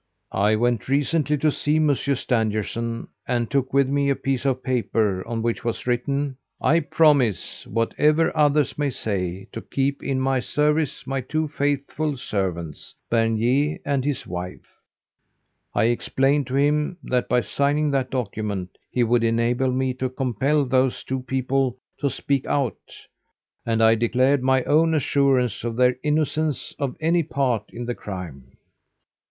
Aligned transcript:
"I 0.33 0.55
went 0.55 0.89
recently 0.89 1.37
to 1.37 1.51
see 1.51 1.77
Monsieur 1.77 2.15
Stangerson, 2.15 3.07
and 3.27 3.51
took 3.51 3.71
with 3.71 3.87
me 3.87 4.09
a 4.09 4.15
piece 4.15 4.45
of 4.47 4.63
paper 4.63 5.23
on 5.27 5.43
which 5.43 5.63
was 5.63 5.85
written: 5.85 6.37
'I 6.59 6.79
promise, 6.79 7.67
whatever 7.67 8.35
others 8.35 8.79
may 8.79 8.89
say, 8.89 9.47
to 9.51 9.61
keep 9.61 10.01
in 10.01 10.19
my 10.19 10.39
service 10.39 11.05
my 11.05 11.21
two 11.21 11.47
faithful 11.47 12.17
servants, 12.17 12.95
Bernier 13.11 13.77
and 13.85 14.03
his 14.03 14.25
wife.' 14.25 14.75
I 15.75 15.83
explained 15.83 16.47
to 16.47 16.55
him 16.55 16.97
that, 17.03 17.29
by 17.29 17.41
signing 17.41 17.91
that 17.91 18.09
document, 18.09 18.79
he 18.89 19.03
would 19.03 19.23
enable 19.23 19.71
me 19.71 19.93
to 19.93 20.09
compel 20.09 20.65
those 20.65 21.03
two 21.03 21.19
people 21.21 21.77
to 21.99 22.09
speak 22.09 22.47
out; 22.47 23.05
and 23.67 23.83
I 23.83 23.93
declared 23.93 24.41
my 24.41 24.63
own 24.63 24.95
assurance 24.95 25.63
of 25.63 25.75
their 25.75 25.95
innocence 26.01 26.73
of 26.79 26.97
any 26.99 27.21
part 27.21 27.65
in 27.71 27.85
the 27.85 27.93
crime. 27.93 28.53